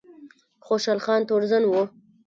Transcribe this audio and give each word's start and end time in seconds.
خوشحال 0.65 0.99
خان 1.05 1.21
تورزن 1.29 1.63
و 1.65 1.71